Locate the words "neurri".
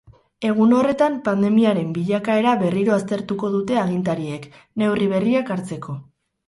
4.83-5.13